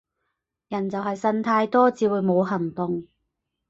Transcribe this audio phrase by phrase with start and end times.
[0.69, 3.05] 人就係呻太多至會冇行動